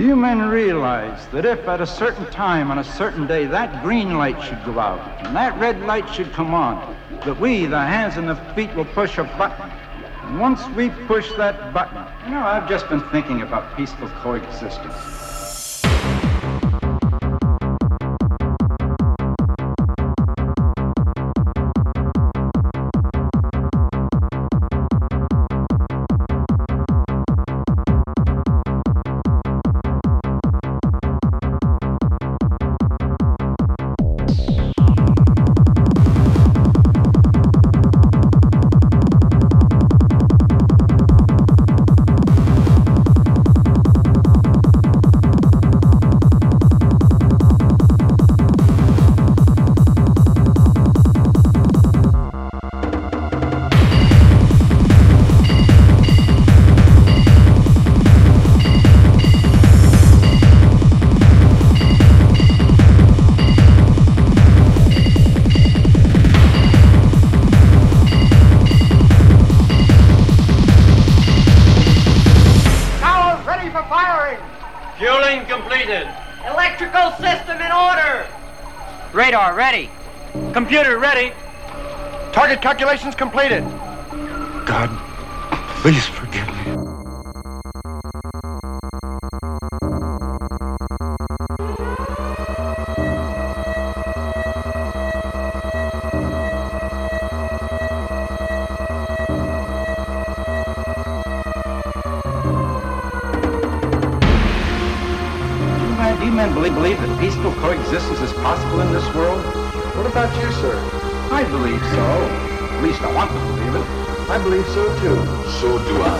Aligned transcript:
Do 0.00 0.06
you 0.06 0.16
men 0.16 0.40
realize 0.48 1.26
that 1.26 1.44
if 1.44 1.68
at 1.68 1.82
a 1.82 1.86
certain 1.86 2.24
time 2.30 2.70
on 2.70 2.78
a 2.78 2.84
certain 2.84 3.26
day 3.26 3.44
that 3.44 3.82
green 3.82 4.16
light 4.16 4.42
should 4.42 4.64
go 4.64 4.78
out 4.78 5.26
and 5.26 5.36
that 5.36 5.54
red 5.58 5.78
light 5.82 6.08
should 6.08 6.32
come 6.32 6.54
on, 6.54 6.96
that 7.26 7.38
we, 7.38 7.66
the 7.66 7.78
hands 7.78 8.16
and 8.16 8.26
the 8.26 8.36
feet, 8.54 8.74
will 8.74 8.86
push 8.86 9.18
a 9.18 9.24
button? 9.24 9.70
And 10.22 10.40
once 10.40 10.66
we 10.68 10.88
push 11.06 11.30
that 11.34 11.74
button, 11.74 12.02
you 12.24 12.30
know, 12.30 12.40
I've 12.40 12.66
just 12.66 12.88
been 12.88 13.02
thinking 13.10 13.42
about 13.42 13.76
peaceful 13.76 14.08
coexistence. 14.08 15.29
Radar 79.14 79.54
ready. 79.54 79.88
Computer 80.52 80.98
ready. 80.98 81.32
Target 82.32 82.60
calculations 82.60 83.14
completed. 83.14 83.64
God, 84.66 84.90
please 85.80 86.04
forgive 86.04 86.46
me. 86.48 87.09
Do 106.40 106.46
you 106.46 106.52
men 106.54 106.72
believe, 106.72 106.74
believe 106.74 106.96
that 106.96 107.20
peaceful 107.20 107.52
coexistence 107.60 108.18
is 108.22 108.32
possible 108.40 108.80
in 108.80 108.90
this 108.94 109.04
world? 109.12 109.44
What 109.92 110.06
about 110.06 110.32
you, 110.40 110.48
sir? 110.64 110.72
I 111.28 111.44
believe 111.44 111.84
so. 111.92 112.00
At 112.00 112.82
least 112.82 113.02
I 113.02 113.12
want 113.12 113.28
to 113.28 113.36
believe 113.36 113.76
it. 113.76 113.84
I 114.24 114.40
believe 114.40 114.64
so, 114.72 114.88
too. 115.04 115.20
So 115.60 115.76
do 115.84 116.00
I. 116.00 116.16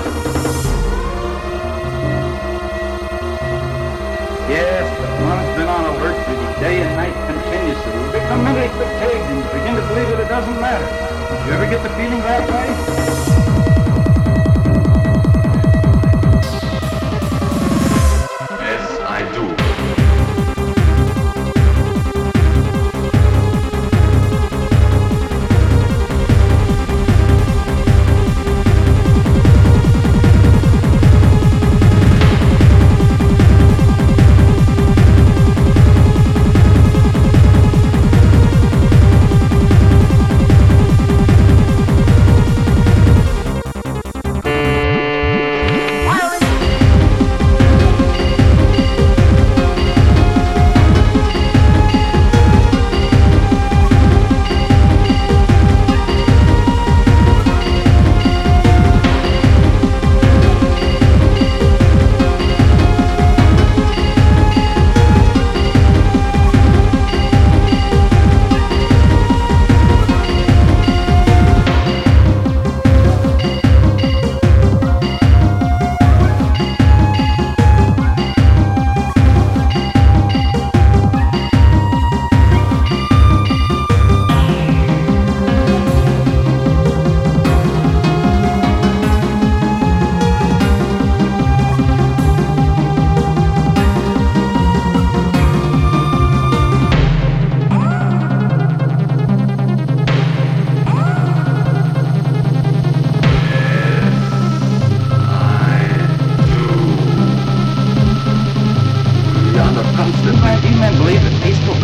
Yes, 4.53 4.85
but 5.01 5.09
one 5.25 5.39
has 5.41 5.57
been 5.57 5.69
on 5.73 5.89
alert 5.89 6.13
duty 6.29 6.61
day 6.61 6.83
and 6.85 6.93
night 7.01 7.17
continuously. 7.25 7.93
We 8.05 8.21
become 8.21 8.45
mentally 8.45 8.69
fatigued 8.77 9.25
and 9.25 9.41
begin 9.57 9.73
to 9.73 9.85
believe 9.89 10.09
that 10.13 10.21
it 10.21 10.29
doesn't 10.29 10.61
matter. 10.61 10.85
Did 10.85 11.47
you 11.49 11.53
ever 11.57 11.65
get 11.65 11.81
the 11.83 11.89
feeling 11.97 12.21
that 12.21 12.45
way? 12.45 13.30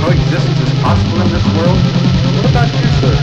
That 0.07 0.19
peaceful 0.19 0.55
coexistence 0.55 0.61
is 0.61 0.83
possible 0.83 1.21
in 1.21 1.29
this 1.33 1.45
world? 1.57 1.79
What 2.37 2.51
about 2.51 2.69
you, 2.75 2.87
sir? 3.01 3.15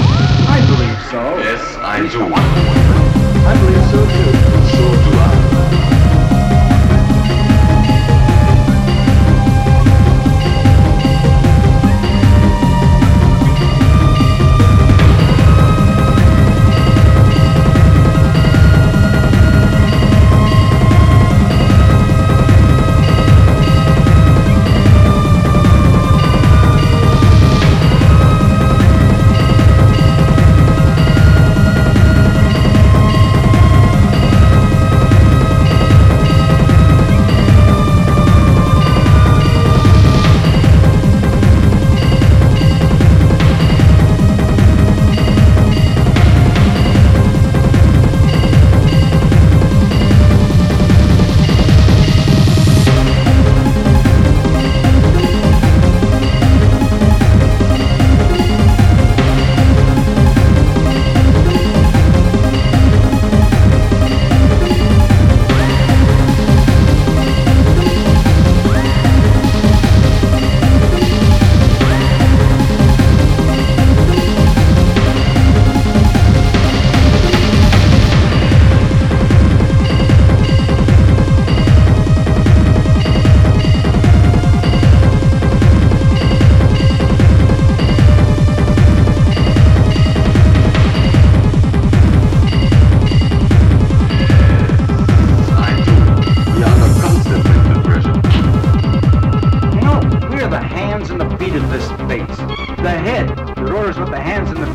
I 0.48 0.60
believe 0.68 1.00
so. 1.12 1.38
Yes, 1.38 1.78
I 1.78 2.08
do. 2.08 2.20
want 2.20 2.36
to 2.36 2.54
believe. 2.54 3.46
I 3.46 3.54
believe 3.60 3.86
so, 3.92 4.00
too. 4.06 4.32
So 4.72 5.12
do 5.12 5.18
I. 5.18 5.43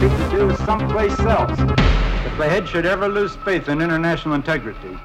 to 0.08 0.30
do 0.30 0.56
someplace 0.64 1.18
else. 1.20 1.58
If 1.58 2.38
the 2.38 2.48
head 2.48 2.68
should 2.68 2.86
ever 2.86 3.08
lose 3.08 3.36
faith 3.36 3.68
in 3.68 3.80
international 3.80 4.34
integrity, 4.34 4.98